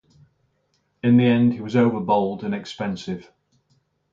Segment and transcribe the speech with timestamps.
[1.03, 3.31] In the end he was overbowled and expensive.